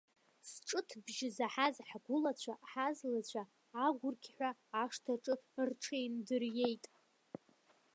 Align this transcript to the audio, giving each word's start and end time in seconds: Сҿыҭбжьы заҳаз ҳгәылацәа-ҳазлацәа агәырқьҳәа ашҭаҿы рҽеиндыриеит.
Сҿыҭбжьы 0.49 1.29
заҳаз 1.37 1.75
ҳгәылацәа-ҳазлацәа 1.89 3.43
агәырқьҳәа 3.85 4.49
ашҭаҿы 4.81 5.33
рҽеиндыриеит. 5.67 6.85